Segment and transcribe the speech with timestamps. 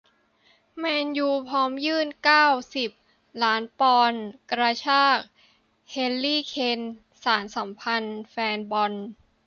[0.77, 2.91] แมนยู พร้อมยื่น เก้าสิบ
[3.43, 5.17] ล้านปอนด์ กระชาก
[5.91, 6.79] แฮร์รี่ เคน
[7.23, 8.93] สานสัมพันธ์แฟนบอล